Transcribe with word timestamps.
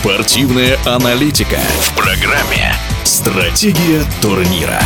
Спортивная 0.00 0.78
аналитика 0.86 1.58
в 1.80 1.96
программе 1.96 2.72
«Стратегия 3.02 4.04
турнира». 4.22 4.80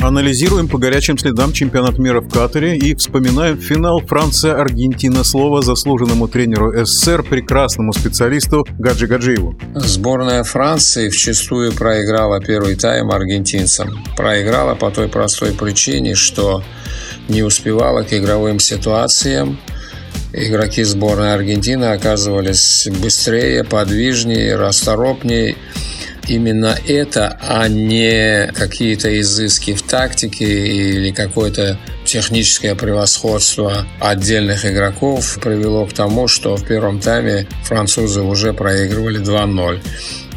Анализируем 0.00 0.68
по 0.68 0.78
горячим 0.78 1.18
следам 1.18 1.52
чемпионат 1.52 1.98
мира 1.98 2.20
в 2.20 2.30
Катаре 2.30 2.76
и 2.76 2.94
вспоминаем 2.94 3.60
финал 3.60 4.00
Франция-Аргентина. 4.00 5.24
Слово 5.24 5.60
заслуженному 5.60 6.28
тренеру 6.28 6.72
СССР, 6.84 7.24
прекрасному 7.24 7.92
специалисту 7.92 8.64
Гаджи 8.78 9.08
Гаджиеву. 9.08 9.58
Сборная 9.74 10.44
Франции 10.44 11.08
вчастую 11.08 11.72
проиграла 11.72 12.40
первый 12.40 12.76
тайм 12.76 13.10
аргентинцам. 13.10 14.04
Проиграла 14.16 14.76
по 14.76 14.92
той 14.92 15.08
простой 15.08 15.50
причине, 15.52 16.14
что 16.14 16.62
не 17.28 17.42
успевала 17.42 18.04
к 18.04 18.12
игровым 18.12 18.60
ситуациям. 18.60 19.58
Игроки 20.32 20.82
сборной 20.84 21.34
Аргентины 21.34 21.86
оказывались 21.86 22.86
быстрее, 23.00 23.64
подвижнее, 23.64 24.56
расторопнее 24.56 25.56
именно 26.28 26.76
это, 26.86 27.38
а 27.40 27.66
не 27.68 28.52
какие-то 28.54 29.18
изыски 29.20 29.72
в 29.72 29.82
тактике 29.82 30.44
или 30.44 31.10
какое-то 31.12 31.78
техническое 32.04 32.74
превосходство 32.74 33.86
отдельных 34.00 34.66
игроков 34.66 35.38
привело 35.42 35.86
к 35.86 35.94
тому, 35.94 36.28
что 36.28 36.56
в 36.56 36.66
первом 36.66 37.00
тайме 37.00 37.46
французы 37.64 38.20
уже 38.20 38.52
проигрывали 38.52 39.20
2-0. 39.20 39.80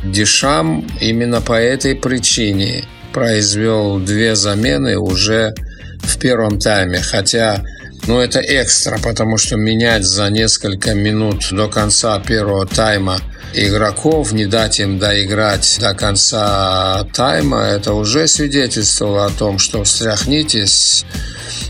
Дешам 0.06 0.88
именно 1.02 1.42
по 1.42 1.54
этой 1.54 1.96
причине 1.96 2.86
произвел 3.14 4.00
две 4.00 4.36
замены 4.36 4.98
уже 4.98 5.54
в 6.00 6.18
первом 6.18 6.60
тайме, 6.60 7.02
хотя 7.02 7.62
ну, 8.12 8.20
это 8.20 8.42
экстра, 8.42 9.00
потому 9.02 9.38
что 9.38 9.56
менять 9.56 10.04
за 10.04 10.30
несколько 10.30 10.94
минут 10.94 11.48
до 11.52 11.70
конца 11.70 12.20
первого 12.20 12.66
тайма 12.66 13.22
игроков, 13.54 14.34
не 14.34 14.46
дать 14.46 14.82
им 14.82 15.00
доиграть 15.00 15.78
до 15.80 15.94
конца 15.94 17.06
тайма, 17.14 17.62
это 17.62 17.94
уже 17.94 18.28
свидетельствовало 18.28 19.28
о 19.28 19.30
том, 19.30 19.60
что 19.60 19.86
встряхнитесь, 19.86 21.06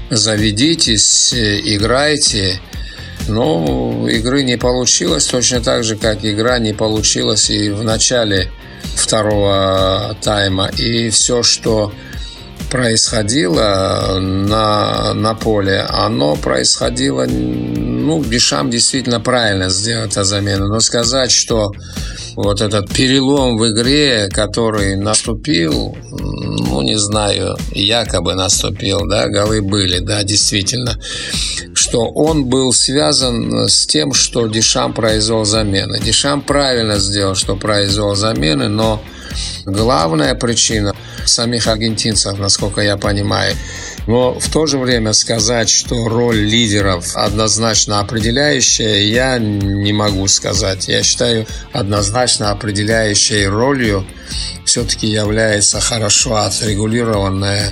заведитесь, 0.10 1.32
играйте. 1.32 2.60
Но 3.28 4.10
игры 4.10 4.42
не 4.42 4.58
получилось 4.58 5.28
точно 5.28 5.62
так 5.62 5.84
же, 5.84 5.96
как 5.96 6.26
игра 6.26 6.58
не 6.58 6.74
получилась 6.74 7.52
и 7.52 7.70
в 7.70 7.84
начале 7.84 8.50
второго 8.96 10.18
тайма. 10.24 10.72
И 10.76 11.12
все, 11.12 11.44
что 11.44 11.94
происходило 12.72 14.18
на, 14.20 15.14
на 15.14 15.36
поле, 15.36 15.86
оно 15.90 16.38
происходило, 16.38 17.26
ну, 17.26 18.24
Дешам 18.24 18.72
действительно 18.72 19.20
правильно 19.20 19.70
сделал 19.70 20.06
эту 20.06 20.24
замену, 20.24 20.68
но 20.68 20.80
сказать, 20.80 21.32
что 21.32 21.72
вот 22.36 22.62
этот 22.62 22.90
перелом 22.94 23.58
в 23.58 23.68
игре, 23.70 24.30
который 24.32 24.96
наступил, 24.96 25.98
ну, 26.12 26.82
не 26.82 26.98
знаю, 26.98 27.58
якобы 27.74 28.36
наступил, 28.36 29.06
да, 29.06 29.28
голы 29.28 29.62
были, 29.62 30.00
да, 30.00 30.24
действительно, 30.24 30.98
что 31.74 32.10
он 32.10 32.46
был 32.46 32.72
связан 32.72 33.68
с 33.68 33.86
тем, 33.86 34.14
что 34.14 34.48
Дешам 34.48 34.94
произвел 34.94 35.44
замены. 35.44 36.00
Дешам 36.00 36.42
правильно 36.42 37.00
сделал, 37.00 37.36
что 37.36 37.58
произвел 37.58 38.16
замены, 38.16 38.70
но 38.70 39.02
главная 39.66 40.36
причина 40.36 40.91
самих 41.26 41.68
аргентинцев, 41.68 42.38
насколько 42.40 42.82
я 42.82 42.98
понимаю. 42.98 43.56
Но 44.08 44.40
в 44.40 44.50
то 44.50 44.66
же 44.66 44.78
время 44.78 45.14
сказать, 45.14 45.70
что 45.70 46.08
роль 46.08 46.38
лидеров 46.38 47.16
однозначно 47.16 48.00
определяющая, 48.00 49.00
я 49.04 49.38
не 49.38 49.94
могу 49.94 50.28
сказать. 50.28 50.88
Я 50.88 51.04
считаю, 51.04 51.46
однозначно 51.72 52.52
определяющей 52.52 53.46
ролью 53.46 54.06
все-таки 54.66 55.08
является 55.08 55.80
хорошо 55.80 56.38
отрегулированная 56.38 57.72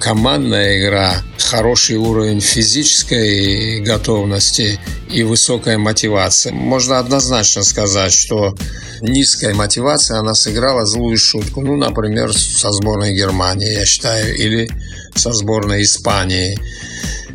командная 0.00 0.80
игра, 0.80 1.22
хороший 1.38 1.96
уровень 1.96 2.40
физической 2.40 3.80
готовности 3.80 4.78
и 5.10 5.22
высокая 5.22 5.78
мотивация. 5.78 6.52
Можно 6.52 6.98
однозначно 6.98 7.62
сказать, 7.62 8.12
что 8.12 8.54
низкая 9.00 9.54
мотивация, 9.54 10.18
она 10.18 10.34
сыграла 10.34 10.84
злую 10.84 11.16
шутку. 11.16 11.60
Ну, 11.60 11.76
например, 11.76 12.32
со 12.64 12.72
сборной 12.72 13.12
Германии, 13.12 13.74
я 13.74 13.84
считаю, 13.84 14.34
или 14.34 14.70
со 15.14 15.32
сборной 15.32 15.82
Испании. 15.82 16.58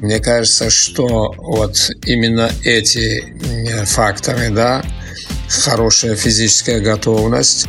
Мне 0.01 0.19
кажется, 0.19 0.71
что 0.71 1.35
вот 1.37 1.91
именно 2.03 2.49
эти 2.63 3.23
э, 3.23 3.85
факторы, 3.85 4.49
да, 4.49 4.83
хорошая 5.47 6.15
физическая 6.15 6.79
готовность, 6.79 7.67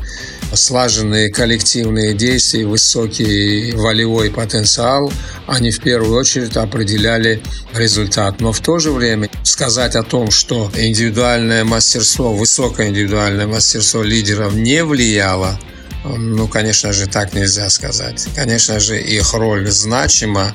слаженные 0.55 1.29
коллективные 1.31 2.15
действия, 2.15 2.65
высокий 2.65 3.73
волевой 3.73 4.31
потенциал, 4.31 5.13
они 5.47 5.71
в 5.71 5.81
первую 5.81 6.19
очередь 6.19 6.57
определяли 6.57 7.43
результат. 7.75 8.41
Но 8.41 8.53
в 8.53 8.61
то 8.61 8.79
же 8.79 8.91
время 8.91 9.29
сказать 9.43 9.97
о 9.97 10.03
том, 10.03 10.31
что 10.31 10.71
индивидуальное 10.75 11.65
мастерство, 11.65 12.33
высокое 12.33 12.89
индивидуальное 12.89 13.47
мастерство 13.47 14.03
лидеров 14.03 14.55
не 14.55 14.83
влияло 14.83 15.61
ну, 16.05 16.49
конечно 16.49 16.93
же, 16.93 17.07
так 17.07 17.35
нельзя 17.35 17.69
сказать. 17.69 18.29
Конечно 18.35 18.81
же, 18.81 19.01
их 19.01 19.35
роль 19.35 19.69
значима, 19.71 20.55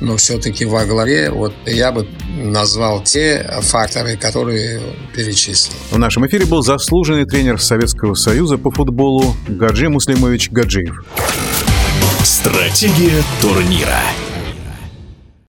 но 0.00 0.16
все-таки 0.16 0.64
во 0.64 0.84
главе 0.84 1.30
вот 1.30 1.54
я 1.66 1.92
бы 1.92 2.08
назвал 2.28 3.02
те 3.02 3.44
факторы, 3.62 4.16
которые 4.16 4.80
перечислил. 5.14 5.74
В 5.90 5.98
нашем 5.98 6.26
эфире 6.26 6.46
был 6.46 6.62
заслуженный 6.62 7.24
тренер 7.24 7.60
Советского 7.60 8.14
Союза 8.14 8.58
по 8.58 8.70
футболу 8.70 9.34
Гаджи 9.48 9.88
Муслимович 9.88 10.50
Гаджиев. 10.50 11.04
Стратегия 12.22 13.22
турнира. 13.40 14.00